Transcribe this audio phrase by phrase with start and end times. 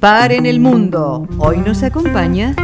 [0.00, 1.28] Par en el mundo.
[1.36, 2.54] Hoy nos acompaña.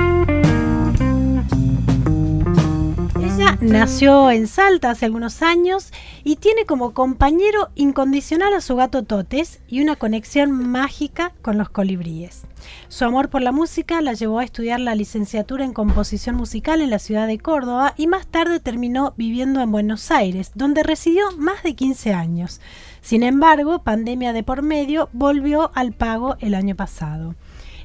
[3.61, 5.93] Nació en Salta hace algunos años
[6.25, 11.69] y tiene como compañero incondicional a su gato Totes y una conexión mágica con los
[11.69, 12.45] colibríes.
[12.89, 16.91] Su amor por la música la llevó a estudiar la licenciatura en composición musical en
[16.91, 21.63] la ciudad de Córdoba y más tarde terminó viviendo en Buenos Aires, donde residió más
[21.63, 22.61] de 15 años.
[23.01, 27.35] Sin embargo, pandemia de por medio volvió al pago el año pasado.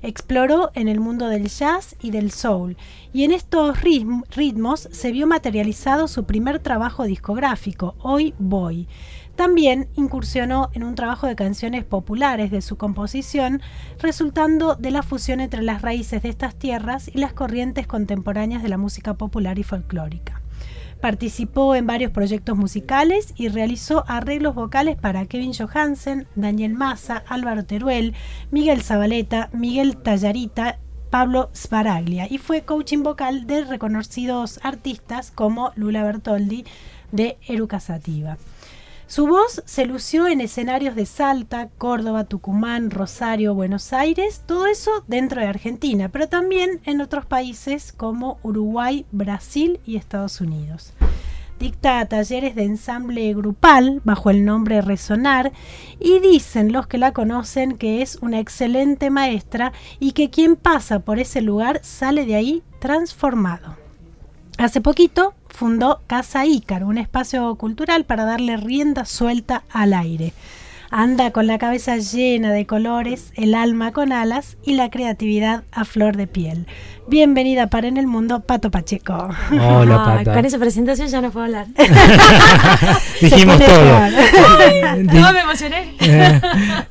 [0.04, 2.76] Exploró en el mundo del jazz y del soul,
[3.14, 8.88] y en estos ritmos se vio materializado su primer trabajo discográfico, Hoy Voy.
[9.36, 13.62] También incursionó en un trabajo de canciones populares de su composición,
[14.00, 18.70] resultando de la fusión entre las raíces de estas tierras y las corrientes contemporáneas de
[18.70, 20.41] la música popular y folclórica.
[21.02, 27.66] Participó en varios proyectos musicales y realizó arreglos vocales para Kevin Johansen, Daniel Massa, Álvaro
[27.66, 28.14] Teruel,
[28.52, 30.78] Miguel Zabaleta, Miguel Tallarita,
[31.10, 36.66] Pablo Sparaglia y fue coaching vocal de reconocidos artistas como Lula Bertoldi
[37.12, 38.38] de Eruca Sativa.
[39.12, 45.04] Su voz se lució en escenarios de Salta, Córdoba, Tucumán, Rosario, Buenos Aires, todo eso
[45.06, 50.94] dentro de Argentina, pero también en otros países como Uruguay, Brasil y Estados Unidos.
[51.60, 55.52] Dicta talleres de ensamble grupal bajo el nombre Resonar
[56.00, 61.00] y dicen los que la conocen que es una excelente maestra y que quien pasa
[61.00, 63.81] por ese lugar sale de ahí transformado.
[64.62, 70.34] Hace poquito fundó Casa Ícaro, un espacio cultural para darle rienda suelta al aire.
[70.94, 75.86] Anda con la cabeza llena de colores, el alma con alas y la creatividad a
[75.86, 76.68] flor de piel.
[77.08, 79.30] Bienvenida para En el Mundo, Pato Pacheco.
[79.52, 80.34] Hola, Pato.
[80.34, 81.68] Con esa presentación ya no puedo hablar.
[83.22, 84.00] Dijimos todo.
[85.14, 85.96] no, me emocioné.
[86.02, 86.42] Eh,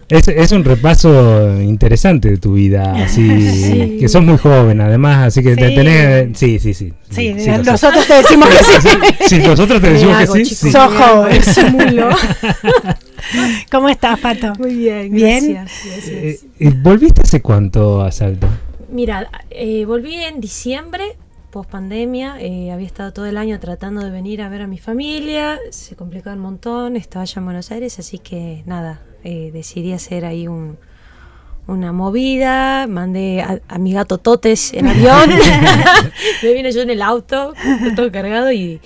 [0.08, 5.42] es, es, un repaso interesante de tu vida, así que sos muy joven además, así
[5.42, 5.60] que sí.
[5.60, 6.38] tenés...
[6.38, 6.94] Sí, sí, sí.
[7.10, 8.88] Sí, sí nosotros te decimos que sí.
[9.26, 10.44] Sí, nosotros te decimos que sí.
[10.54, 10.72] sí.
[10.72, 11.42] Sos joven,
[13.70, 14.52] ¿Cómo estás, Pato?
[14.58, 15.52] Muy bien, ¿Bien?
[15.52, 15.86] gracias.
[15.86, 16.44] gracias.
[16.58, 18.48] Eh, ¿Volviste hace cuánto a Salta?
[18.90, 21.16] Mira, eh, volví en diciembre,
[21.50, 22.40] post pandemia.
[22.40, 25.58] Eh, había estado todo el año tratando de venir a ver a mi familia.
[25.70, 26.96] Se complicó un montón.
[26.96, 30.76] Estaba allá en Buenos Aires, así que nada, eh, decidí hacer ahí un,
[31.68, 32.86] una movida.
[32.88, 35.30] Mandé a, a, mi gato Totes en avión.
[36.42, 37.54] Me vine yo en el auto,
[37.94, 38.80] todo cargado y,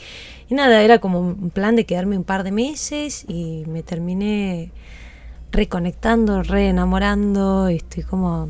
[0.55, 4.71] y nada, era como un plan de quedarme un par de meses y me terminé
[5.51, 7.67] reconectando, reenamorando.
[7.67, 8.49] Estoy como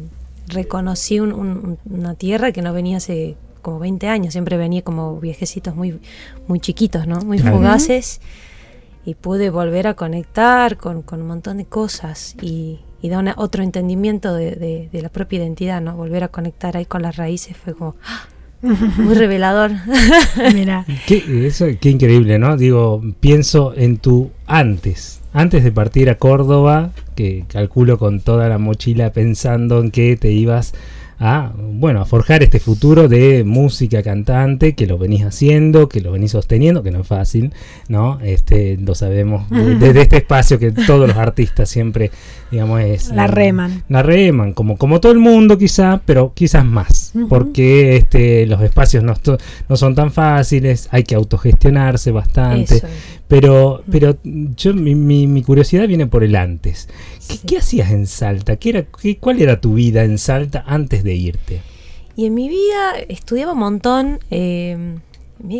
[0.48, 5.18] reconocí un, un, una tierra que no venía hace como 20 años, siempre venía como
[5.18, 5.98] viejecitos muy,
[6.46, 7.22] muy chiquitos, ¿no?
[7.22, 8.20] Muy fugaces.
[9.06, 13.32] Y pude volver a conectar con, con un montón de cosas y, y da una,
[13.38, 15.96] otro entendimiento de, de, de, la propia identidad, ¿no?
[15.96, 18.28] Volver a conectar ahí con las raíces fue como ¡ah!
[18.64, 19.72] Muy revelador.
[20.54, 20.84] Mira.
[21.06, 22.56] Qué, eso, qué increíble, ¿no?
[22.56, 28.58] Digo, pienso en tu antes, antes de partir a Córdoba, que calculo con toda la
[28.58, 30.74] mochila pensando en que te ibas
[31.18, 36.12] a, bueno, a forjar este futuro de música cantante, que lo venís haciendo, que lo
[36.12, 37.52] venís sosteniendo, que no es fácil,
[37.88, 38.18] ¿no?
[38.20, 42.10] Este, lo sabemos desde de este espacio que todos los artistas siempre,
[42.50, 43.08] digamos, es...
[43.10, 43.84] La reman.
[43.88, 47.28] La reman, como, como todo el mundo quizá, pero quizás más, uh -huh.
[47.28, 49.14] porque este, los espacios no,
[49.68, 52.76] no son tan fáciles, hay que autogestionarse bastante.
[52.76, 52.86] Eso.
[53.28, 56.88] Pero, pero yo mi, mi, mi, curiosidad viene por el antes.
[57.26, 57.40] ¿Qué, sí.
[57.46, 58.56] ¿qué hacías en Salta?
[58.56, 61.60] ¿Qué era, qué, ¿Cuál era tu vida en Salta antes de irte?
[62.16, 64.20] Y en mi vida estudiaba un montón.
[64.30, 64.96] Eh,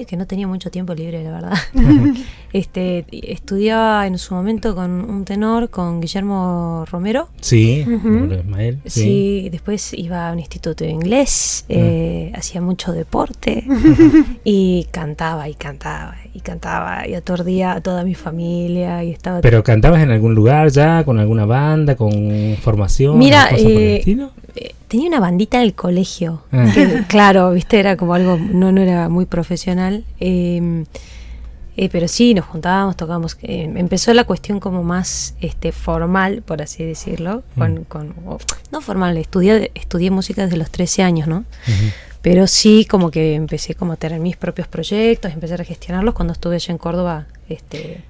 [0.06, 1.54] que no tenía mucho tiempo libre, la verdad.
[2.52, 7.28] este, estudiaba en su momento con un tenor, con Guillermo Romero.
[7.40, 8.40] Sí, uh -huh.
[8.40, 9.00] Ismael, sí.
[9.00, 9.48] sí.
[9.50, 11.76] después iba a un instituto de inglés, uh -huh.
[11.78, 13.64] eh, hacía mucho deporte
[14.44, 19.40] y cantaba y cantaba y cantaba y aturdía a toda mi familia y estaba.
[19.40, 23.18] Pero cantabas en algún lugar ya, con alguna banda, con formación.
[23.18, 24.02] Mira, eh,
[24.94, 26.44] tenía una bandita en el colegio.
[26.52, 26.70] Ah.
[26.72, 30.04] Que, claro, viste, era como algo, no, no era muy profesional.
[30.20, 30.84] Eh,
[31.76, 33.36] eh, pero sí, nos juntábamos, tocábamos.
[33.42, 37.42] Eh, empezó la cuestión como más este, formal, por así decirlo.
[37.58, 37.84] Con, mm.
[37.88, 38.38] con oh,
[38.70, 41.38] no formal, estudié, estudié música desde los 13 años, ¿no?
[41.38, 41.92] Uh -huh.
[42.22, 46.34] Pero sí, como que empecé como a tener mis propios proyectos, empecé a gestionarlos cuando
[46.34, 47.26] estuve allá en Córdoba.
[47.48, 48.04] Este,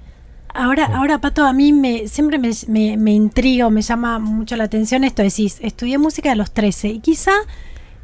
[0.55, 4.55] Ahora, ahora Pato, a mí me, siempre me, me, me intriga o me llama mucho
[4.55, 5.21] la atención esto.
[5.21, 7.31] Decís, estudié música a los 13 y quizá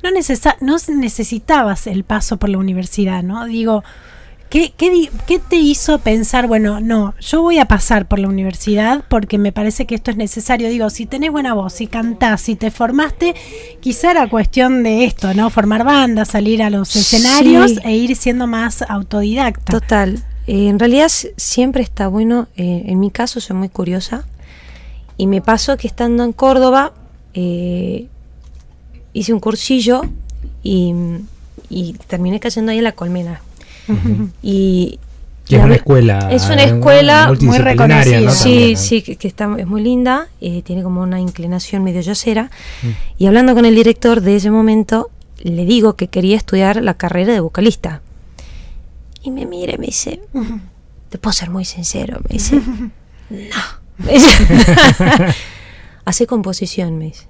[0.03, 3.45] no, necesa no necesitabas el paso por la universidad, ¿no?
[3.45, 3.83] Digo,
[4.49, 8.27] ¿Qué, qué, di- qué te hizo pensar, bueno, no, yo voy a pasar por la
[8.27, 10.67] universidad porque me parece que esto es necesario?
[10.67, 13.33] Digo, si tenés buena voz, si cantás, si te formaste,
[13.79, 15.49] quizá era cuestión de esto, ¿no?
[15.51, 16.99] Formar bandas, salir a los Sí.
[16.99, 19.71] escenarios e ir siendo más autodidacta.
[19.79, 20.21] Total.
[20.47, 24.25] Eh, en realidad siempre está bueno, eh, en mi caso soy muy curiosa
[25.17, 26.93] y me pasó que estando en Córdoba
[27.33, 28.07] eh,
[29.13, 30.01] hice un cursillo
[30.63, 30.93] y,
[31.69, 33.41] y terminé cayendo ahí en la colmena.
[34.41, 34.99] Y
[35.47, 36.29] Que es una escuela.
[36.31, 38.25] Es una escuela multidisciplinaria, muy ¿no?
[38.25, 38.31] reconocida.
[38.31, 42.49] Sí, sí, que, que está, es muy linda, eh, tiene como una inclinación medio yacera.
[42.81, 42.87] Mm.
[43.17, 45.09] Y hablando con el director de ese momento,
[45.43, 48.01] le digo que quería estudiar la carrera de vocalista.
[49.23, 50.19] Y me mira y me dice,
[51.09, 52.55] te puedo ser muy sincero, me dice,
[53.29, 53.81] no.
[53.97, 54.47] Me dice,
[56.05, 57.27] Hace composición, me dice,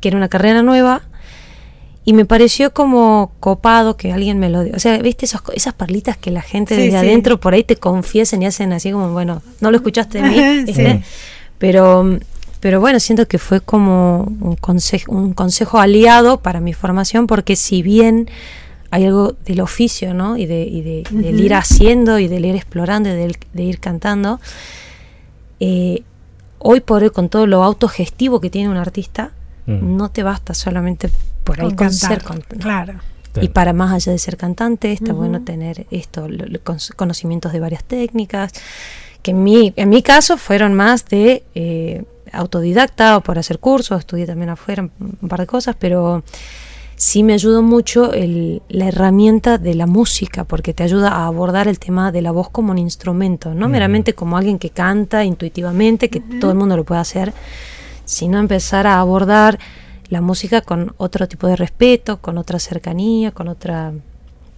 [0.00, 1.02] que era una carrera nueva.
[2.04, 4.76] Y me pareció como copado que alguien me lo diga.
[4.76, 7.06] O sea, ¿viste esos, esas perlitas que la gente Sí, desde sí.
[7.06, 10.28] adentro por ahí te confiesan y hacen así como, bueno, no lo escuchaste de
[10.64, 11.00] mí, Sí.
[11.58, 12.18] Pero,
[12.60, 17.56] pero bueno, siento que fue como un consejo, un consejo aliado para mi formación, porque
[17.56, 18.30] si bien
[18.96, 20.36] hay algo del oficio, ¿no?
[20.36, 23.78] Y, de, y de- del ir haciendo y del ir explorando y del- de ir
[23.78, 24.40] cantando,
[25.60, 26.02] eh,
[26.58, 29.30] hoy por hoy, con todo lo autogestivo que tiene un artista,
[29.66, 29.96] Mm.
[29.96, 31.10] no te basta solamente
[31.44, 32.94] por ahí Con ser con- Claro.
[33.40, 37.52] y para más allá de ser cantante, está bueno tener esto, lo- lo- con- conocimientos
[37.52, 38.52] de varias técnicas,
[39.22, 43.98] que en mi, en mi caso fueron más de eh, autodidacta o por hacer cursos,
[44.00, 44.90] estudié también afuera un
[45.20, 46.22] un par de cosas, pero
[46.96, 51.68] sí me ayudó mucho el- la herramienta de la música, porque te ayuda a abordar
[51.68, 56.08] el tema de la voz como un instrumento, no meramente como alguien que canta intuitivamente,
[56.08, 57.32] que todo el mundo lo puede hacer,
[58.04, 59.58] sino empezar a abordar
[60.08, 63.92] la música con otro tipo de respeto, con otra cercanía, con otra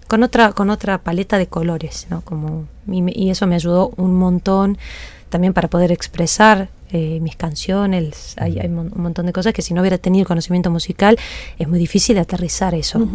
[0.06, 2.20] con otra con otra paleta de colores, ¿no?
[2.23, 4.79] Como y, me- y eso me ayudó un montón
[5.28, 8.34] también para poder expresar eh, mis canciones.
[8.38, 11.19] Hay, hay mon- un montón de cosas que si no hubiera tenido conocimiento musical
[11.58, 13.06] es muy difícil aterrizar eso.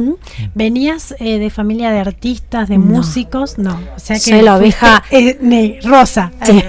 [0.53, 2.85] ¿Venías eh, de familia de artistas, de No.
[2.85, 3.57] músicos?
[3.57, 3.79] No.
[3.95, 6.31] O sea que Soy la oveja- eh, ne- rosa.
[6.45, 6.51] Sí.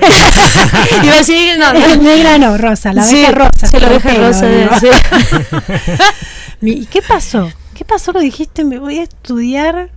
[1.05, 2.93] Iba a decir, no, Negra no, rosa.
[2.95, 3.79] La Sí, oveja rosa.
[3.79, 4.73] la oveja pelo, rosa de- digo.
[4.81, 4.87] sí.
[6.61, 7.51] Mi- ¿Y qué pasó?
[7.75, 9.91] ¿Qué pasó que dijiste me voy a estudiar?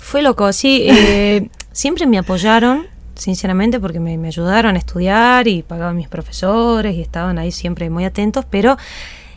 [0.00, 0.84] Fue loco, sí.
[0.88, 2.86] eh, siempre me apoyaron,
[3.22, 7.88] sinceramente, porque me, me ayudaron a estudiar y pagaban mis profesores y estaban ahí siempre
[7.90, 8.76] muy atentos, pero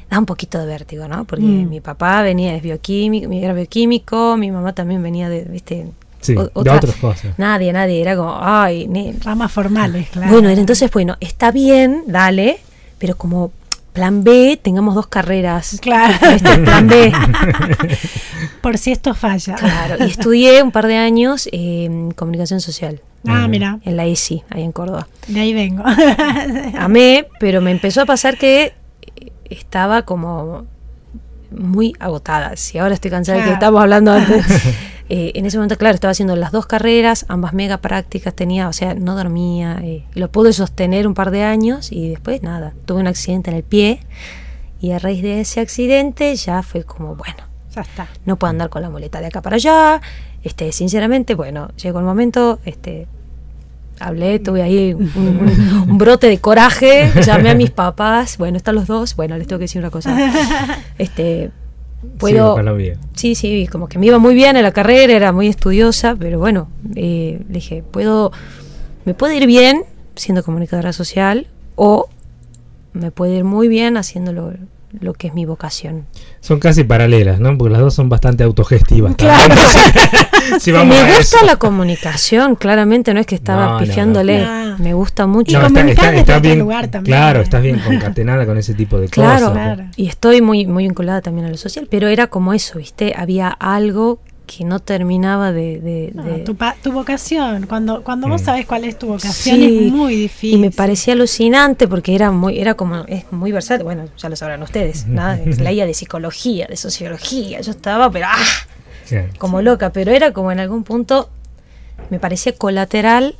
[0.09, 1.25] da un poquito de vértigo, ¿no?
[1.25, 1.69] Porque Mm.
[1.69, 5.87] mi papá venía, es bioquímico, era bioquímico, mi mamá también venía de, viste,
[6.21, 7.37] Sí, o- de otra- otras cosas.
[7.37, 10.31] Nadie, nadie, era como, ay, ne- Ramas formales, claro.
[10.31, 12.57] bueno, era entonces, bueno, está bien, dale,
[12.97, 13.51] pero como
[13.93, 15.77] plan B, tengamos dos carreras.
[15.81, 16.13] Claro.
[16.35, 17.13] Este es plan B.
[18.61, 19.55] Por si esto falla.
[19.55, 22.99] Claro, y estudié un par de años en comunicación social.
[23.27, 25.07] Ah, mira, en la ESI, ahí en Córdoba.
[25.27, 25.83] de ahí vengo.
[26.77, 28.73] Amé, pero me empezó a pasar que
[29.49, 30.65] estaba como
[31.51, 32.55] muy agotada.
[32.55, 33.53] Si ahora estoy cansada de que Claro.
[33.55, 34.45] estábamos hablando antes.
[35.07, 38.73] Eh, en ese momento, claro, estaba haciendo las dos carreras, ambas mega prácticas tenía, o
[38.73, 39.77] sea, no dormía.
[39.83, 43.57] eh, lo pude sostener un par de años y después nada, tuve un accidente en
[43.57, 43.99] el pie
[44.81, 47.35] y a raíz de ese accidente ya fue como, bueno,
[47.75, 48.07] ya está.
[48.25, 50.01] no puedo andar con la muleta de acá para allá.
[50.45, 53.07] Este, sinceramente, bueno, llegó el momento, este,
[53.99, 58.75] hablé, tuve ahí un, un- un brote de coraje, llamé a mis papás, bueno, están
[58.75, 60.15] los dos, bueno, les tengo que decir una cosa.
[60.97, 61.51] Este,
[62.19, 62.55] puedo,
[63.15, 66.15] Sí, sí, sí, como que me iba muy bien en la carrera, era muy estudiosa,
[66.17, 68.31] pero bueno, eh, le dije, puedo,
[69.03, 69.83] me puede ir bien
[70.15, 72.07] siendo comunicadora social o
[72.93, 74.31] me puede ir muy bien haciendo
[75.01, 76.05] lo, que es mi vocación.
[76.41, 77.57] Son casi paralelas, ¿no?
[77.57, 79.15] Porque las dos son bastante autogestivas.
[79.15, 79.53] Claro.
[79.55, 80.59] también.
[80.59, 81.45] Si vamos me gusta eso.
[81.45, 84.77] la comunicación, claramente no es que estaba No, pifiándole, No.
[84.79, 85.51] me gusta mucho.
[85.51, 87.15] Y está- está- está bien, lugar también.
[87.17, 89.53] Claro, estás bien concatenada con ese tipo de Claro, cosas.
[89.53, 89.83] Claro.
[89.95, 93.13] y estoy muy, muy vinculada también a lo social, pero era como eso, ¿viste?
[93.17, 95.79] Había algo que no terminaba de...
[95.79, 98.45] de- No, de- tu, pa- tu vocación, cuando, cuando vos Mm.
[98.45, 100.53] sabes cuál es tu vocación, Sí, es muy difícil.
[100.53, 104.35] y me parecía alucinante porque era muy, era como, es muy versátil, bueno, ya lo
[104.35, 108.35] sabrán ustedes, nada, leía de psicología, de sociología, yo estaba, pero ¡ah!
[109.05, 109.17] Sí.
[109.37, 111.29] como loca, pero era como en algún punto
[112.09, 113.35] me parecía colateral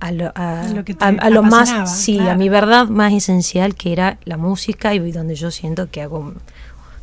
[0.00, 2.32] a lo, a, Lo que te a- a lo más, sí, claro.
[2.32, 6.34] a mi verdad más esencial que era la música y donde yo siento que hago,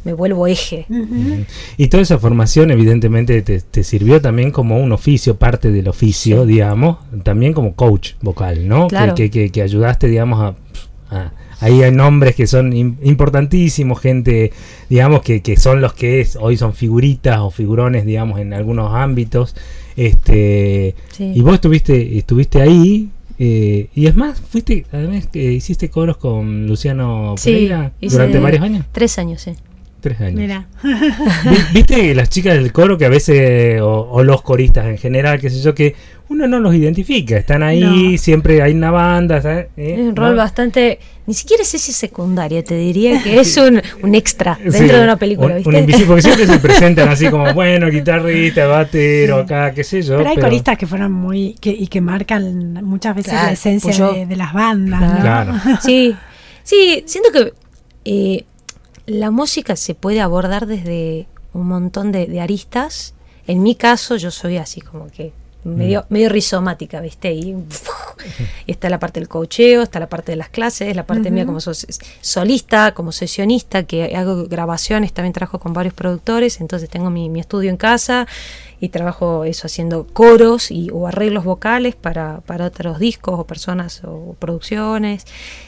[0.04, 0.86] me vuelvo eje.
[1.78, 6.46] Y toda esa formación evidentemente te, te sirvió también como un oficio, parte del oficio,
[6.46, 8.88] digamos, también como coach vocal, ¿no?
[8.88, 9.16] Que- Claro.
[9.16, 14.52] Que, que- que ayudaste, digamos, a, a- Ahí hay nombres que son im- importantísimos, gente,
[14.90, 18.94] digamos, que, que son los que es- hoy son figuritas o figurones, digamos, en algunos
[18.94, 19.56] ámbitos.
[19.96, 21.32] Este, Sí.
[21.36, 26.68] y vos estuviste, estuviste ahí, eh, y es más, fuiste, además que hiciste coros con
[26.68, 28.86] Luciano Sí, Pereira durante varios años.
[28.92, 29.52] Tres años, sí.
[30.04, 30.34] Tres años.
[30.36, 30.66] Mira.
[30.84, 35.40] Vi- ¿Viste las chicas del coro que a veces, o, o los coristas en general,
[35.40, 35.96] qué sé yo, que
[36.28, 37.38] uno no los identifica?
[37.38, 37.80] Están ahí,
[38.12, 38.18] No.
[38.18, 39.42] siempre hay una banda.
[39.42, 39.68] ¿sabes?
[39.78, 39.94] ¿Eh?
[39.94, 40.36] Es un rol ¿No?
[40.36, 41.00] bastante.
[41.26, 44.98] Ni siquiera sé si es secundario, te diría que es un, un extra Sí, dentro
[44.98, 45.70] de una película, ¿viste?
[45.70, 50.18] un invisible, porque siempre se presentan así como, bueno, guitarrista, batero, acá, qué sé yo.
[50.18, 51.56] Pero hay coristas que fueron muy.
[51.62, 55.00] Que, y que marcan muchas veces Claro, la esencia pues yo- de, de las bandas,
[55.22, 55.54] Claro.
[55.54, 55.62] ¿no?
[55.62, 55.80] Claro.
[55.82, 56.14] Sí,
[56.62, 57.54] sí, siento que
[58.04, 58.44] eh,
[59.06, 63.14] la música se puede abordar desde un montón de, de aristas.
[63.48, 65.34] En mi caso, yo soy así como que
[65.64, 67.34] medio, medio rizomática, ¿viste?
[67.34, 67.56] Y,
[68.66, 71.46] y está la parte del coacheo, está la parte de las clases, la parte mía
[71.46, 71.72] como so-
[72.22, 77.40] solista, como sesionista, que hago grabaciones, también trabajo con varios productores, entonces tengo mi, mi
[77.40, 78.28] estudio en casa
[78.80, 84.02] y trabajo eso haciendo coros y, o arreglos vocales para, para otros discos o personas
[84.04, 85.26] o producciones.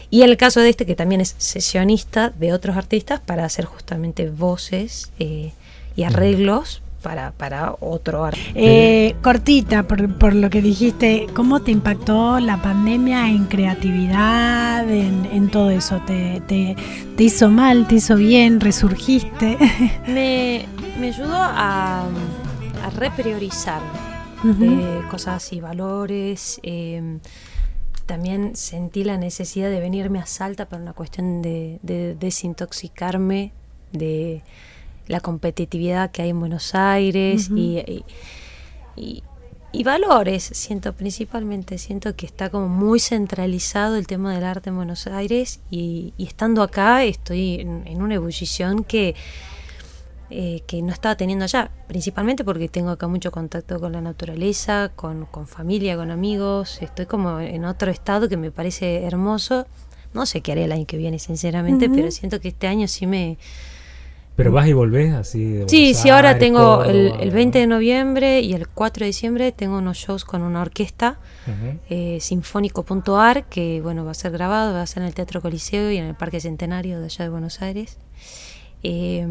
[0.09, 3.65] Y en el caso de este, que también es sesionista de otros artistas para hacer
[3.65, 5.51] justamente voces eh,
[5.95, 8.51] y arreglos para, para otro artista.
[8.55, 15.25] Eh, cortita, por, por lo que dijiste, ¿cómo te impactó la pandemia en creatividad, en,
[15.31, 16.01] en todo eso?
[16.07, 16.75] ¿Te, te,
[17.15, 19.55] te hizo mal, te hizo bien, resurgiste?
[20.07, 20.65] me,
[20.99, 22.05] me ayudó a,
[22.83, 23.81] a repriorizar
[24.43, 26.59] eh, cosas y valores.
[26.63, 27.19] eh,
[28.07, 33.51] también sentí la necesidad de venirme a Salta para una cuestión de, de desintoxicarme
[33.91, 34.41] de
[35.07, 38.03] la competitividad que hay en Buenos Aires y, y-
[38.95, 39.23] y-
[39.71, 44.77] y valores, siento principalmente, siento que está como muy centralizado el tema del arte en
[44.77, 49.15] Buenos Aires y, y estando acá estoy en, en una ebullición que,
[50.29, 54.91] eh, que no estaba teniendo allá, principalmente porque tengo acá mucho contacto con la naturaleza,
[54.95, 59.67] con, con familia, con amigos, estoy como en otro estado que me parece hermoso.
[60.13, 63.05] No sé qué haré el año que viene, sinceramente, pero siento que este año sí
[63.05, 63.37] me...
[64.35, 65.45] Pero vas y volvés así.
[65.45, 69.01] de Sí, sí, ahora Aires, tengo el, Córdoba, el 20 de noviembre y el 4
[69.01, 71.79] de diciembre tengo unos shows con una orquesta Ujú.
[71.89, 75.89] eh, sinfónico.ar que bueno va a ser grabado, va a ser en el Teatro Coliseo
[75.91, 77.97] y en el Parque Centenario de allá de Buenos Aires.
[78.83, 79.25] Eh,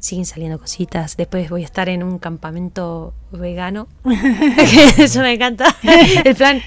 [0.00, 1.16] siguen saliendo cositas.
[1.16, 3.86] Después voy a estar en un campamento vegano.
[4.98, 5.76] Eso me encanta.
[6.24, 6.60] el plan.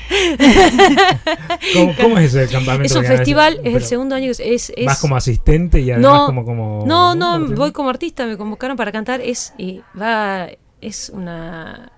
[1.74, 2.86] ¿Cómo, cómo es eso del campamento?
[2.86, 3.18] Es un vegano?
[3.18, 4.32] festival, es Pero el segundo año.
[4.38, 6.86] que Es, es, Vas como asistente y además no, como, como.
[6.86, 9.20] no, no, ¿cómo se voy como artista, me convocaron para cantar.
[9.20, 10.48] Es, eh, va,
[10.80, 11.92] es una.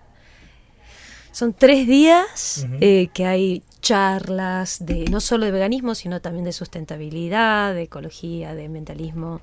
[1.32, 6.54] Son tres días eh, que hay charlas de no solo de veganismo, sino también de
[6.54, 9.42] sustentabilidad, de ecología, de ambientalismo.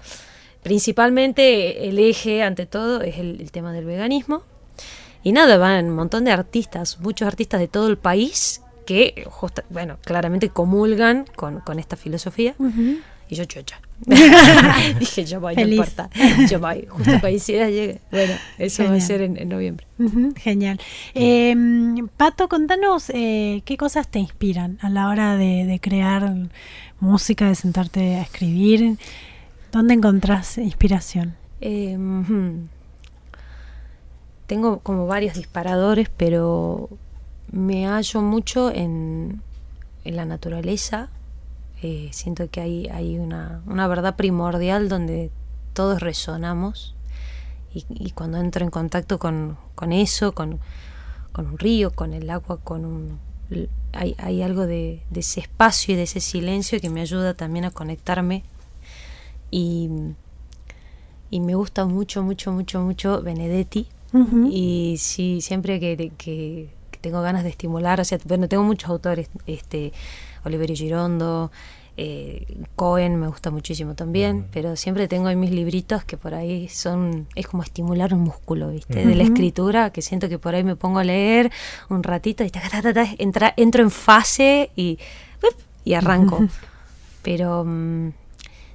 [0.63, 4.43] Principalmente el eje, ante todo, es el, el tema del veganismo.
[5.25, 9.65] Y nada, van un montón de artistas, muchos artistas de todo el país que, justa-
[9.71, 12.55] bueno, claramente comulgan con, con esta filosofía.
[12.59, 12.97] Ujú.
[13.29, 13.81] Y yo, chocha.
[14.99, 15.69] Dije, yo voy, Feliz.
[15.79, 16.11] no importa.
[16.51, 18.01] Yo voy, justo coincide, llegue.
[18.11, 19.87] Bueno, eso va a ser en, en noviembre.
[20.37, 20.81] Genial.
[21.15, 21.55] Eh,
[22.17, 26.35] Pato, contanos eh, qué cosas te inspiran a la hora de, de crear
[27.01, 28.97] música, de sentarte a escribir.
[29.73, 31.35] ¿Dónde encontrás inspiración?
[31.63, 31.97] Eh,
[34.47, 36.91] tengo como varios disparadores, pero
[37.51, 39.41] me hallo mucho en,
[40.05, 41.09] en la naturaleza.
[41.81, 45.31] Eh, siento que hay, hay una, una verdad primordial donde
[45.73, 46.95] todos resonamos.
[47.73, 50.59] Y, cuando entro en contacto con, con eso, con,
[51.33, 53.19] con un río, con el agua, con un...
[53.95, 57.71] Hay, hay algo de ese espacio y de ese silencio que me ayuda también a
[57.71, 58.45] conectarme.
[59.53, 59.89] Y,
[61.31, 63.87] y me gusta mucho, mucho, mucho, mucho Benedetti.
[64.51, 68.91] Y sí, siempre que, que- que tengo ganas de estimular, o sea, bueno, tengo muchos
[68.91, 69.93] autores, este,
[70.45, 71.51] Oliverio Girondo,
[71.97, 76.69] eh, Cohen me gusta muchísimo también, pero siempre tengo ahí mis libritos que por ahí
[76.69, 79.05] son, es como estimular un músculo, ¿viste?
[79.07, 81.51] De la escritura, que siento que por ahí me pongo a leer
[81.91, 84.99] un ratito y taca, taca, taca, entra, entro en fase y,
[85.43, 85.57] ¡up!
[85.85, 86.37] y arranco.
[87.23, 88.09] pero mm,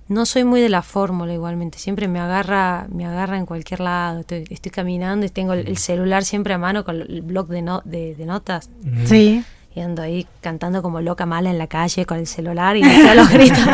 [0.10, 4.22] no soy muy de la fórmula igualmente, siempre me agarra, me agarra en cualquier lado,
[4.22, 7.62] estoy, estoy caminando y tengo el, el celular siempre a mano con el blog de,
[7.62, 9.08] no- de, de notas Ujú.
[9.08, 9.44] Sí.
[9.76, 12.96] y ando ahí cantando como loca mala en la calle con el celular y me
[12.96, 13.60] quedo a los gritos.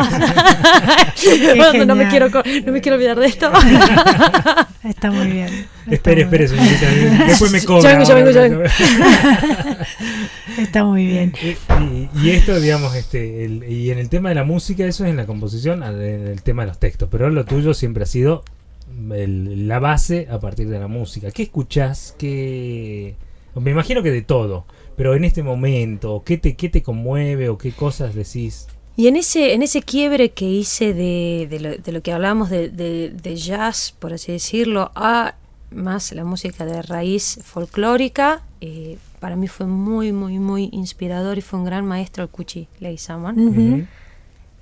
[1.56, 3.50] Bueno, no, me quiero, co- no me quiero olvidar de esto.
[4.84, 5.46] Está muy bien.
[5.86, 7.24] Está Espere, muy espere, señorita.
[7.24, 7.90] Después me Yo cobra.
[7.92, 8.60] vengo, yo vengo, yo vengo.
[10.58, 11.32] Está muy bien.
[11.80, 15.10] Y, y esto, digamos, este, el- y en el tema de la música, eso es
[15.10, 17.08] en la composición, en el tema de los textos.
[17.10, 18.44] Pero lo tuyo siempre ha sido
[19.12, 21.30] el- la base a partir de la música.
[21.30, 22.14] ¿Qué escuchás?
[22.18, 23.16] ¿Qué...
[23.54, 24.64] Me imagino que de todo,
[24.96, 28.66] pero en este momento, ¿qué te, qué te conmueve o qué cosas decís?
[28.96, 32.50] Y en ese, en ese quiebre que hice de, de lo, de lo que hablábamos
[32.50, 35.34] de, de- de jazz, por así decirlo, a
[35.74, 41.40] más la música de raíz folclórica, eh, para mí fue muy, muy, muy inspirador y
[41.40, 42.68] fue un gran maestro el Cuchi.
[43.38, 43.86] Ujú.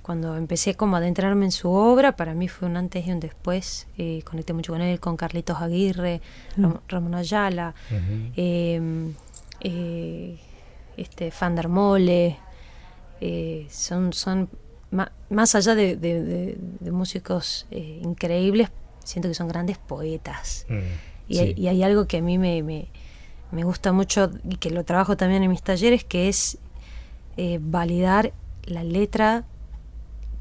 [0.01, 3.19] Cuando empecé como a adentrarme en su obra, para mí fue un antes y un
[3.21, 3.87] después.
[3.97, 6.19] Eh, conecté mucho con él, con Carlitos Aguirre,
[6.57, 8.31] Ram- Ramón Ayala, Ujú.
[8.35, 9.11] eh,
[9.61, 10.37] eh,
[10.97, 12.37] este Fander Mole,
[13.21, 14.49] eh, son, son
[15.29, 18.69] más allá de, de- de- de músicos eh, increíbles,
[19.03, 20.65] siento que son grandes poetas.
[20.69, 20.73] Mm,
[21.29, 21.39] Y, sí.
[21.39, 22.87] hay, y hay algo que a mí me, me-
[23.51, 26.57] me gusta mucho y que lo trabajo también en mis talleres, que es
[27.37, 28.33] eh, validar
[28.65, 29.43] la letra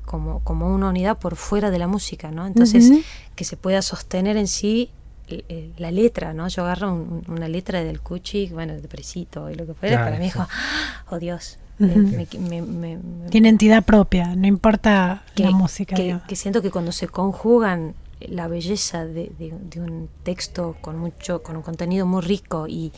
[0.07, 2.47] como, como una unidad por fuera de la música, ¿no?
[2.47, 2.91] Entonces,
[3.37, 4.91] que se pueda sostener en sí
[5.29, 6.49] eh, la letra, ¿no?
[6.49, 9.97] Yo agarro un- un- una letra del Cuchi, bueno, de Presito y lo que fuera,
[9.97, 10.33] Claro, para mí sí.
[10.33, 11.05] como, ¡ah!
[11.11, 15.95] oh Dios, eh, me- me- me- me- Tiene entidad propia, no importa que, la música.
[15.97, 17.95] que- que siento que cuando se conjugan
[18.29, 22.93] la belleza de, de- de un texto con mucho, con un contenido muy rico y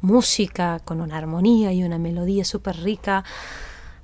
[0.00, 3.24] música con una armonía y una melodía súper rica,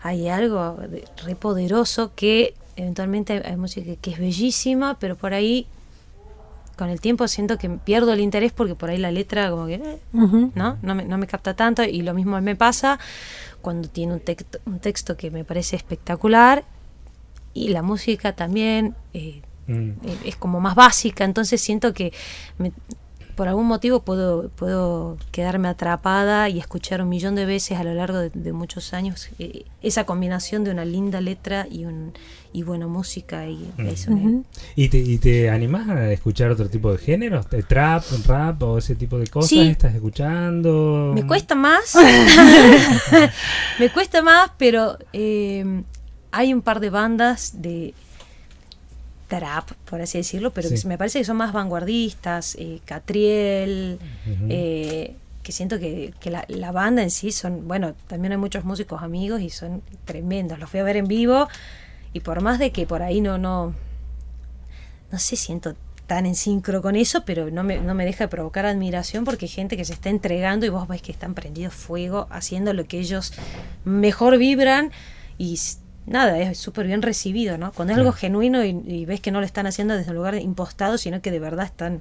[0.02, 5.16] hay algo de- re poderoso que eventualmente hay, hay música que, que es bellísima, pero
[5.16, 5.66] por ahí
[6.76, 9.74] con el tiempo siento que pierdo el interés porque por ahí la letra como que
[9.74, 10.50] eh, Ujú.
[10.56, 10.76] ¿no?
[10.82, 12.98] No me, no me capta tanto y lo mismo me pasa
[13.62, 16.64] cuando tiene un, texto un texto que me parece espectacular
[17.52, 19.90] y la música también eh, Mm.
[20.04, 22.12] eh, es como más básica, entonces siento que
[22.58, 22.72] me-
[23.34, 27.92] por algún motivo puedo, puedo quedarme atrapada y escuchar un millón de veces a lo
[27.92, 32.12] largo de, de muchos años eh, esa combinación de una linda letra y, un,
[32.52, 33.86] y buena música y Mm.
[33.88, 34.44] es una- Ujú.
[34.76, 37.50] ¿Y te, ¿Y te animás a escuchar otro tipo de géneros?
[37.50, 39.48] ¿De ¿Trap, rap o ese tipo de cosas?
[39.50, 39.58] Sí.
[39.62, 41.10] ¿Estás escuchando?
[41.12, 41.96] Me cuesta más.
[43.80, 45.82] me cuesta más, pero eh,
[46.30, 47.94] hay un par de bandas de
[49.38, 50.80] trap, por así decirlo, pero Sí.
[50.82, 52.56] que me parece que son más vanguardistas.
[52.58, 53.98] eh, Catriel,
[54.48, 58.64] eh, que siento que, que la, la banda en sí son, bueno, también hay muchos
[58.64, 60.58] músicos amigos y son tremendos.
[60.58, 61.48] Los fui a ver en vivo
[62.12, 63.74] y por más de que por ahí no, no,
[65.12, 65.74] no sé, siento
[66.06, 69.46] tan en sincro con eso, pero no me, no me deja de provocar admiración porque
[69.46, 72.84] hay gente que se está entregando y vos ves que están prendidos fuego, haciendo lo
[72.86, 73.32] que ellos
[73.86, 74.92] mejor vibran
[75.38, 75.58] y
[76.06, 77.72] nada, es súper bien recibido, ¿no?
[77.72, 80.34] Cuando es algo genuino y, y ves que no lo están haciendo desde un lugar
[80.36, 82.00] impostado, sino que de verdad están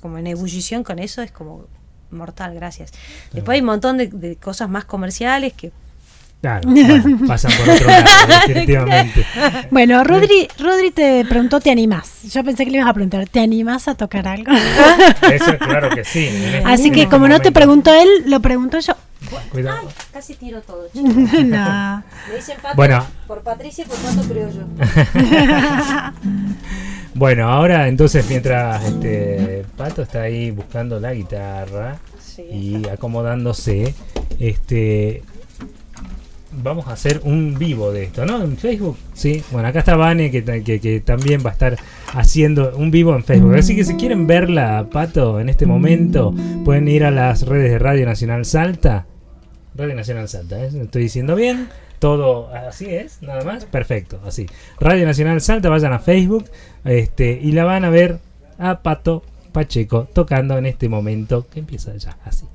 [0.00, 1.66] como en ebullición con eso, es como
[2.10, 2.92] mortal, gracias.
[3.32, 5.70] Después hay un montón de, de cosas más comerciales que
[6.40, 8.04] Claro, bueno, pasan por otro lado,
[8.48, 9.24] definitivamente.
[9.70, 12.24] Bueno, Rodri, Rodri te preguntó, ¿te animás?
[12.32, 14.50] Yo pensé que le ibas a preguntar, ¿te animás a tocar algo?
[15.30, 16.26] Eso claro que sí.
[16.26, 18.94] este- Así que como no te preguntó él, lo pregunto yo.
[19.50, 19.88] Cuidado.
[20.12, 20.86] casi tiro todo.
[20.94, 22.02] no.
[22.28, 23.04] Me dicen pato Bueno.
[23.26, 24.64] por Patricia y por pato criollo.
[27.14, 31.98] Bueno, ahora entonces mientras este Pato está ahí buscando la guitarra
[32.50, 33.94] y acomodándose,
[34.40, 35.22] este
[36.52, 38.42] vamos a hacer un vivo de esto, ¿no?
[38.42, 39.42] En Facebook, sí.
[39.52, 40.42] Bueno, acá está Vane que,
[40.80, 41.76] que también va a estar
[42.14, 43.54] haciendo un vivo en Facebook.
[43.56, 47.78] Así que si quieren verla, Pato, en este momento, pueden ir a las redes de
[47.78, 49.06] Radio Nacional Salta.
[49.74, 50.70] Radio Nacional Salta, ¿eh?
[50.82, 51.68] ¿Estoy diciendo bien?
[51.98, 53.64] Todo así es, nada más.
[53.64, 54.46] Perfecto, así.
[54.80, 56.44] Radio Nacional Salta, vayan a Facebook
[56.84, 58.18] este, y la van a ver
[58.58, 62.46] a Pato Pacheco tocando en este momento que empieza ya así.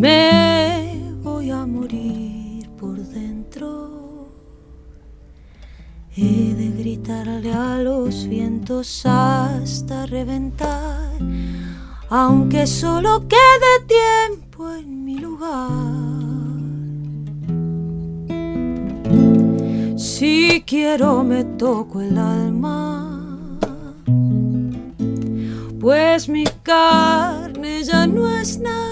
[0.00, 4.28] Me voy a morir por dentro.
[6.16, 11.18] He de gritarle a los vientos hasta reventar,
[12.08, 15.68] aunque solo quede tiempo en mi lugar.
[19.98, 23.58] Si quiero me toco el alma,
[25.78, 28.89] pues mi carne ya no es nada.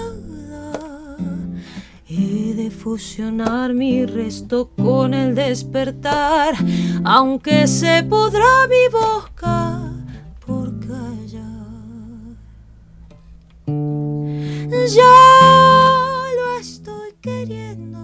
[2.69, 6.55] Fusionar mi resto con el despertar,
[7.03, 9.81] aunque se podrá mi boca
[10.45, 12.35] por callar.
[14.87, 15.15] Ya
[16.35, 17.99] lo estoy queriendo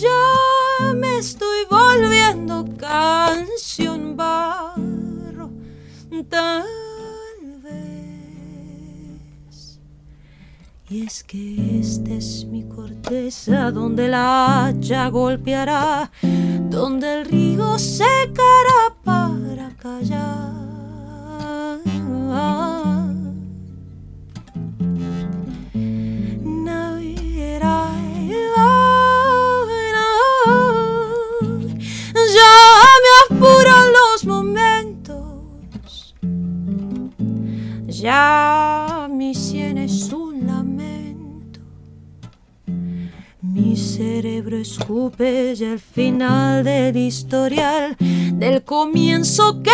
[0.00, 5.50] ya me estoy volviendo canción barro,
[10.90, 16.10] Y es que esta es mi corteza donde la hacha golpeará,
[16.70, 20.47] donde el río secará para callar.
[45.98, 49.72] Final del historial, del comienzo que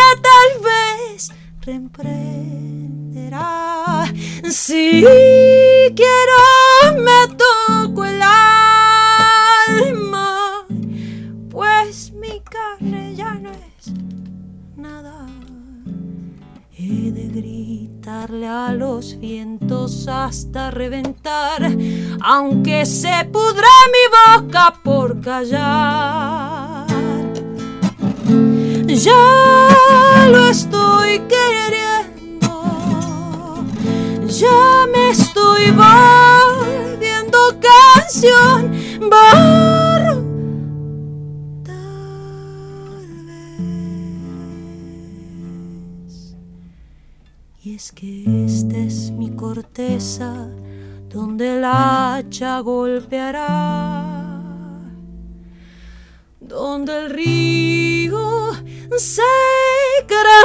[47.66, 50.48] Y es que esta es mi corteza
[51.08, 54.04] donde el hacha golpeará.
[56.40, 58.52] Donde el río
[58.98, 60.44] secará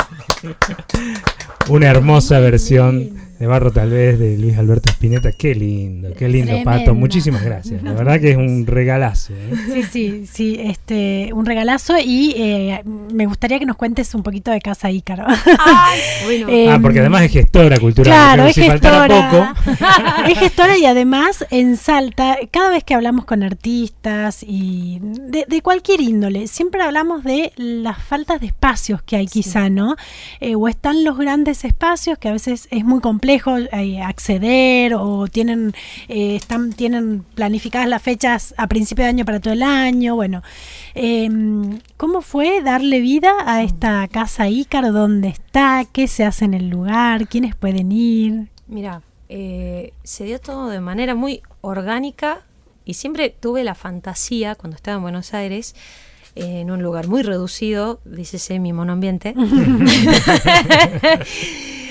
[1.69, 5.31] Una hermosa versión de Barro tal vez de Luis Alberto Spinetta.
[5.31, 6.53] Qué lindo, qué lindo.
[6.63, 6.93] Pato.
[6.93, 7.81] Muchísimas gracias.
[7.81, 9.33] La verdad que es un regalazo.
[9.33, 9.53] ¿eh?
[9.73, 14.51] Sí, sí, sí, este, un regalazo y eh, me gustaría que nos cuentes un poquito
[14.51, 15.25] de Casa Ícaro.
[16.25, 18.11] Bueno, Eh, Ah, porque además es gestora cultural.
[18.13, 19.29] Claro, es si gestora.
[19.31, 19.71] poco.
[20.29, 25.61] es gestora y además en Salta, cada vez que hablamos con artistas y de, de
[25.61, 29.95] cualquier índole, siempre hablamos de las faltas de espacios que hay quizá, ¿no?
[30.39, 35.27] Eh, o están los grandes espacios que a veces es muy complejo eh, acceder o
[35.27, 35.73] tienen,
[36.07, 40.15] eh, están, tienen planificadas las fechas a principio de año para todo el año.
[40.15, 40.41] Bueno,
[40.95, 41.29] eh,
[41.97, 44.91] ¿cómo fue darle vida a esta casa Ícaro?
[44.91, 45.85] ¿Dónde está?
[45.91, 47.27] ¿Qué se hace en el lugar?
[47.27, 48.47] ¿Quiénes pueden ir?
[48.67, 52.41] Mira, se dio todo de manera muy orgánica
[52.85, 55.75] y siempre tuve la fantasía cuando estaba en Buenos Aires
[56.35, 59.33] eh, en un lugar muy reducido, dícese mi monoambiente.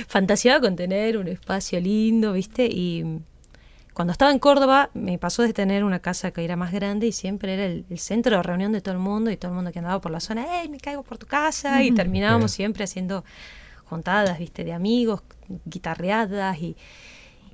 [0.09, 2.66] Fantaseaba con tener un espacio lindo, ¿viste?
[2.66, 3.20] Y
[3.92, 7.12] cuando estaba en Córdoba me pasó de tener una casa que era más grande y
[7.12, 9.72] siempre era el, el centro de reunión de todo el mundo y todo el mundo
[9.72, 11.83] que andaba por la zona, ¡hey, me caigo por tu casa!
[11.83, 13.24] Y terminábamos siempre haciendo
[13.85, 14.64] juntadas, ¿viste?
[14.64, 15.22] De amigos,
[15.64, 16.76] guitarreadas y,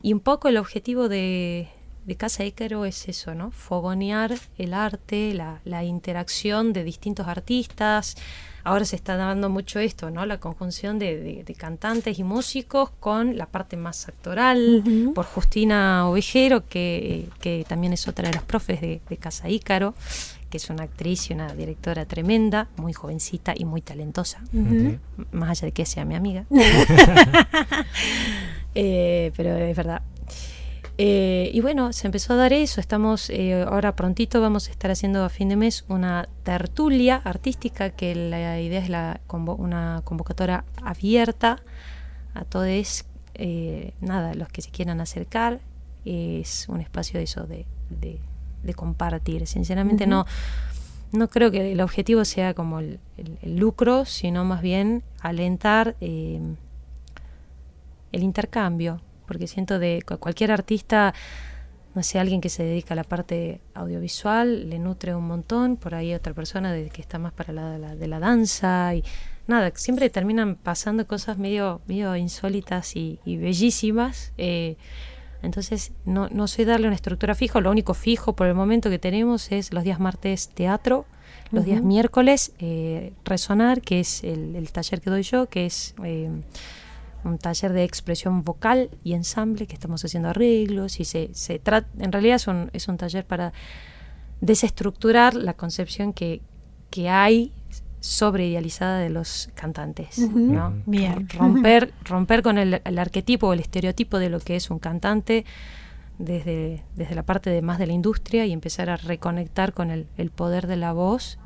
[0.03, 1.68] y un poco el objetivo de,
[2.07, 3.51] de Casa Ícaro es eso, ¿no?
[3.51, 8.16] Fogonear el arte, la, la interacción de distintos artistas.
[8.62, 10.25] Ahora se está dando mucho esto, ¿no?
[10.27, 14.83] La conjunción de, de- de cantantes y músicos con la parte más actoral,
[15.14, 19.95] por Justina Ovejero, que, que también es otra de las profes de, de Casa Ícaro,
[20.51, 24.40] que es una actriz y una directora tremenda, muy jovencita y muy talentosa
[25.33, 26.45] más allá de que sea mi amiga.
[28.79, 30.03] Eh, pero es verdad.
[30.99, 32.81] Eh, y bueno, se empezó a dar eso.
[32.81, 37.91] Estamos eh, ahora prontito vamos a estar haciendo a fin de mes una tertulia artística
[37.91, 41.61] que la idea es la convo- una convocatoria abierta
[42.35, 43.05] a todos,
[43.35, 45.61] eh, nada, los que se quieran acercar.
[46.07, 48.19] Es un espacio de eso de, de-
[48.63, 49.47] de compartir.
[49.47, 50.25] Sinceramente no
[51.13, 55.95] no creo que el objetivo sea como el, el- el lucro, sino más bien alentar
[56.01, 56.41] eh,
[58.13, 61.12] el intercambio, porque siento de cu- cualquier artista,
[61.95, 65.95] no sé, alguien que se dedica a la parte audiovisual, le nutre un montón, por
[65.95, 69.03] ahí otra persona de, que está más para la, de la, de la danza y
[69.47, 74.33] nada, siempre terminan pasando cosas medio, medio insólitas y, y bellísimas.
[74.37, 74.77] eh,
[75.43, 78.99] Entonces, no, no soy darle una estructura fija, lo único fijo por el momento que
[78.99, 81.07] tenemos es los días martes teatro,
[81.53, 85.95] los días miércoles eh, resonar, que es el, el taller que doy yo, que es
[86.03, 86.29] eh,
[87.27, 91.89] un taller de expresión vocal y ensamble, que estamos haciendo arreglos y se, se trata,
[91.99, 93.53] en realidad es un, es un taller para
[94.41, 96.41] desestructurar la concepción que,
[96.91, 97.53] que hay
[98.01, 100.19] sobreidealizada de los cantantes.
[100.19, 100.75] ¿no?
[100.87, 101.29] Bien.
[101.29, 105.45] Romper, romper con el, el arquetipo o el estereotipo de lo que es un cantante
[106.19, 110.07] desde, desde la parte de más de la industria y empezar a reconectar con el,
[110.17, 111.39] el poder de la voz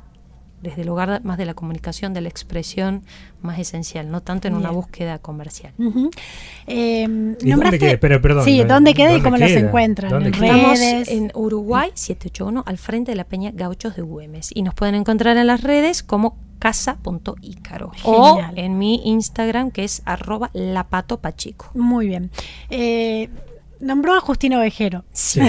[0.61, 3.03] desde el lugar más de la comunicación, de la expresión
[3.41, 5.73] más esencial, no tanto en una búsqueda comercial.
[6.67, 7.97] Eh, ¿Y dónde queda?
[7.99, 9.59] Pero, perdón, sí, ¿dónde- ¿dónde queda y cómo los queda?
[9.59, 10.11] encuentran?
[10.11, 10.43] ¿Dónde En?
[10.43, 11.07] Estamos redes.
[11.09, 15.37] en Uruguay 781 al frente de la Peña Gauchos de Güemes y nos pueden encontrar
[15.37, 18.53] en las redes como casa.ícaro o Genial.
[18.57, 21.71] en mi Instagram que es arroba lapatopachico.
[21.73, 22.29] Muy bien.
[22.69, 23.29] Eh,
[23.81, 25.03] nombró a Justino Ovejero.
[25.11, 25.39] Sí.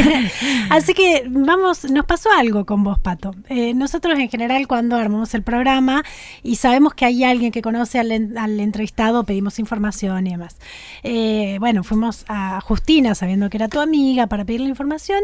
[0.70, 3.34] Así que vamos, nos pasó algo con vos, Pato.
[3.48, 6.04] Eh, nosotros en general cuando armamos el programa
[6.42, 8.10] y sabemos que hay alguien que conoce al
[8.60, 10.58] entrevistado, pedimos información y demás.
[11.02, 15.22] Eh, bueno, fuimos a Justina sabiendo que era tu amiga para pedirle información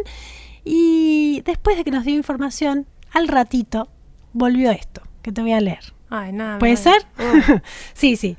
[0.64, 3.88] y después de que nos dio información, al ratito
[4.32, 5.97] volvió esto, que te voy a leer.
[6.10, 6.58] Ay, nada.
[6.58, 7.06] ¿Puede ser?
[7.18, 7.60] Oh.
[7.94, 8.36] sí, sí.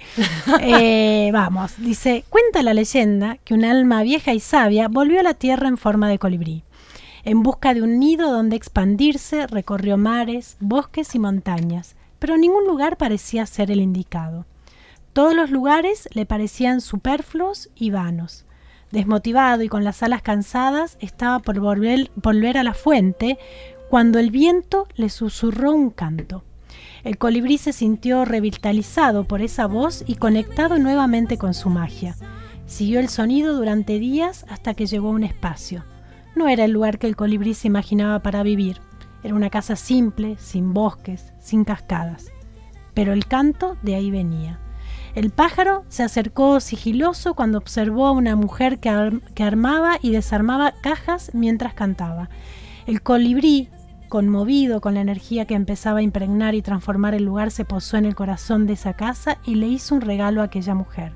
[0.61, 5.35] Eh, vamos, dice, cuenta la leyenda que un alma vieja y sabia volvió a la
[5.35, 6.63] tierra en forma de colibrí.
[7.23, 12.97] En busca de un nido donde expandirse, recorrió mares, bosques y montañas, pero ningún lugar
[12.97, 14.45] parecía ser el indicado.
[15.13, 18.45] Todos los lugares le parecían superfluos y vanos.
[18.91, 23.37] Desmotivado y con las alas cansadas, estaba por volver, volver a la fuente
[23.89, 26.43] cuando el viento le susurró un canto.
[27.03, 32.15] El colibrí se sintió revitalizado por esa voz y conectado nuevamente con su magia.
[32.65, 35.85] Siguió el sonido durante días hasta que llegó a un espacio.
[36.35, 38.81] No era el lugar que el colibrí se imaginaba para vivir.
[39.23, 42.31] Era una casa simple, sin bosques, sin cascadas.
[42.93, 44.59] Pero el canto de ahí venía.
[45.15, 50.73] El pájaro se acercó sigiloso cuando observó a una mujer que, que armaba y desarmaba
[50.81, 52.29] cajas mientras cantaba.
[52.85, 53.69] El colibrí,
[54.09, 58.05] conmovido con la energía que empezaba a impregnar y transformar el lugar, se posó en
[58.05, 61.13] el corazón de esa casa y le hizo un regalo a aquella mujer.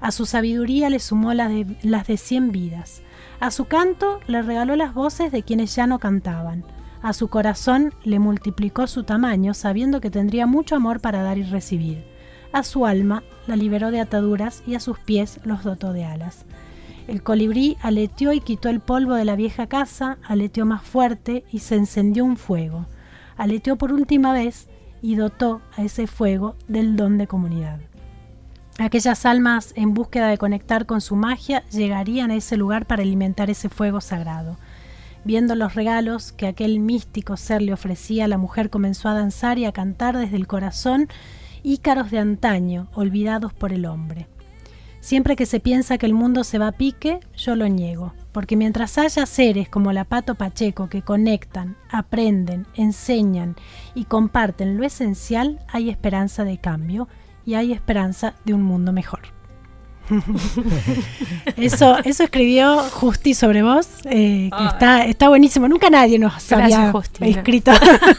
[0.00, 3.02] A su sabiduría le sumó las de, las de cien vidas.
[3.40, 6.64] A su canto le regaló las voces de quienes ya no cantaban.
[7.02, 11.42] A su corazón le multiplicó su tamaño, sabiendo que tendría mucho amor para dar y
[11.42, 12.04] recibir.
[12.52, 16.44] A su alma la liberó de ataduras y a sus pies los dotó de alas.
[17.10, 21.58] El colibrí aleteó y quitó el polvo de la vieja casa, aleteó más fuerte y
[21.58, 22.86] se encendió un fuego.
[23.36, 24.68] Aleteó por última vez
[25.02, 27.80] y dotó a ese fuego del don de comunidad.
[28.78, 33.50] Aquellas almas en búsqueda de conectar con su magia llegarían a ese lugar para alimentar
[33.50, 34.56] ese fuego sagrado.
[35.24, 39.64] Viendo los regalos que aquel místico ser le ofrecía, la mujer comenzó a danzar y
[39.64, 41.08] a cantar desde el corazón
[41.64, 44.28] ícaros de antaño, olvidados por el hombre.
[45.00, 48.56] Siempre que se piensa que el mundo se va a pique, yo lo niego, porque
[48.56, 53.56] mientras haya seres como la Pato Pacheco que conectan, aprenden, enseñan
[53.94, 57.08] y comparten lo esencial, hay esperanza de cambio
[57.46, 59.39] y hay esperanza de un mundo mejor.
[61.56, 65.68] eso, eso escribió Justi sobre vos, eh, que está, está buenísimo.
[65.68, 67.30] Nunca nadie nos Gracias, había Justina.
[67.30, 67.72] escrito.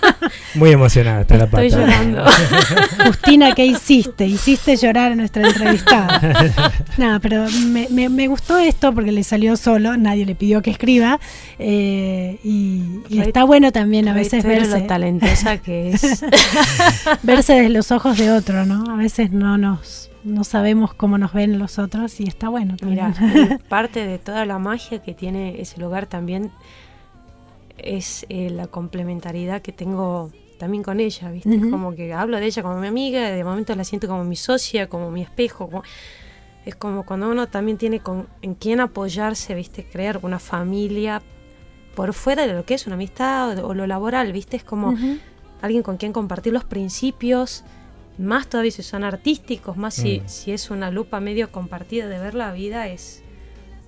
[0.56, 1.63] Muy emocionada está la pata.
[1.63, 2.23] Estoy llorando.
[3.06, 4.25] Justina, ¿qué hiciste?
[4.25, 6.71] Hiciste llorar a nuestra entrevistada.
[6.97, 10.71] Nada, pero me, me- me gustó esto porque le salió solo, nadie le pidió que
[10.71, 11.19] escriba.
[11.60, 12.84] eh, y,
[13.21, 16.23] está bueno también a veces verse, lo talentosa que es.
[17.23, 18.91] verse desde los ojos de otro, ¿no?
[18.91, 22.76] A veces no nos no sabemos cómo nos ven los otros y está bueno.
[22.84, 23.14] Mira,
[23.70, 26.52] parte de toda la magia que tiene ese lugar también
[27.78, 31.50] es eh, la complementariedad que tengo también con ella, ¿viste?
[31.72, 34.88] Como que hablo de ella como mi amiga, de momento la siento como mi socia,
[34.88, 35.66] como mi espejo.
[35.68, 35.84] como-
[36.66, 39.84] Es como cuando uno también tiene con, en quién apoyarse, ¿viste?
[39.84, 41.24] Crear una familia
[41.96, 44.58] por fuera de lo que es una amistad o, o lo laboral, ¿viste?
[44.58, 44.92] Es como
[45.64, 47.64] alguien con quien compartir los principios,
[48.17, 50.24] más todavía si son artísticos, más si, Mm.
[50.28, 53.24] si es una lupa medio compartida de ver la vida, es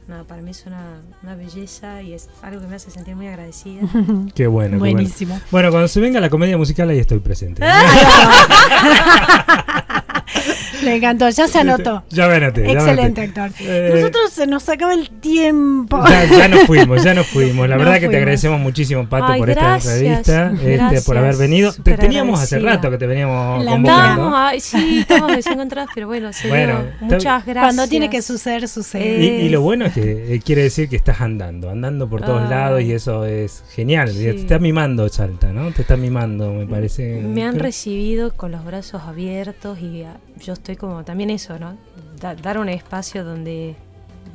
[0.08, 3.28] nada, para mí es una, una belleza y es algo que me hace sentir muy
[3.28, 3.82] agradecida.
[3.94, 4.32] Qué bueno.
[4.36, 4.80] qué bueno.
[4.80, 5.40] Buenísimo.
[5.52, 7.62] Bueno, cuando se venga la comedia musical ahí estoy presente.
[10.84, 12.04] Le encantó, ya se anotó.
[12.10, 13.52] Ya me Excelente actor.
[13.60, 16.04] Eh, Nosotros se nos acaba el tiempo.
[16.08, 17.70] Ya, ya nos fuimos, ya nos fuimos.
[17.70, 21.06] La Nos verdad que te agradecemos muchísimo, Pato, Ay, por gracias, esta entrevista, este, gracias,
[21.06, 21.74] por haber venido.
[21.74, 24.34] Te teníamos hace rato que te veníamos La convocando.
[24.60, 27.64] Sí, estamos desencontrados, pero bueno, se Bueno, muchas gracias.
[27.64, 29.24] Cuando tiene que suceder, sucede.
[29.24, 32.44] Y, y lo bueno es que eh, quiere decir que estás andando, andando por todos
[32.44, 32.50] Ay.
[32.50, 34.10] lados y eso es genial.
[34.10, 34.24] Sí.
[34.24, 35.72] Te está mimando Salta, ¿no?
[35.72, 37.22] Te está mimando, me parece.
[37.22, 41.58] Me han Creo- recibido con los brazos abiertos y ah, yo estoy como también eso,
[41.60, 41.78] ¿no?
[42.20, 43.76] Da- dar un espacio donde,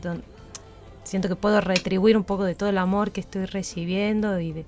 [0.03, 0.23] don-
[1.05, 4.67] siento que puedo retribuir un poco de todo el amor que estoy recibiendo y de,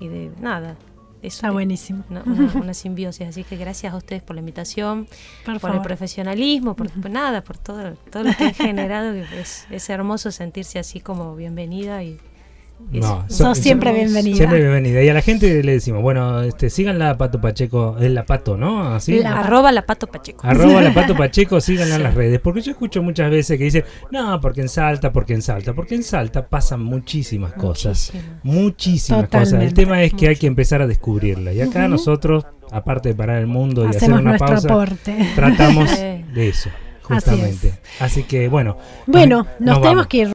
[0.00, 0.76] y de nada.
[1.22, 2.02] Eso Está buenísimo.
[2.10, 5.06] Una, una- una simbiosis, así que gracias a ustedes por la invitación,
[5.44, 9.12] Por por el profesionalismo, por, por nada, por todo, todo lo que han generado.
[9.14, 12.18] Es, es hermoso sentirse así como bienvenida y
[12.90, 14.36] No, so- Sos siempre bienvenida.
[14.36, 15.02] Siempre bienvenida.
[15.02, 18.56] Y a la gente le decimos, bueno, este, síganla a Pato Pacheco, es la Pato,
[18.56, 18.94] ¿no?
[18.94, 19.18] Así.
[19.20, 20.46] La- Arroba la pato pacheco.
[20.46, 22.40] Arroba la Pato Pacheco, síganla en las redes.
[22.40, 25.72] Porque yo escucho muchas veces que dicen, no, porque en Salta, porque en Salta.
[25.72, 28.12] Porque en Salta pasan muchísimas cosas.
[28.42, 28.44] Muchísimas.
[28.44, 29.62] Muchísimas cosas.
[29.62, 31.52] El tema es que hay que empezar a descubrirla.
[31.52, 35.16] Y acá nosotros, aparte de parar el mundo y hacer Hacemos una nuestro pausa, aporte.
[35.34, 35.90] tratamos
[36.34, 36.68] de eso,
[37.08, 37.74] Así justamente.
[38.00, 38.76] Así, que bueno.
[39.06, 39.82] Bueno, nos, vamos.
[39.82, 40.28] tenemos que ir.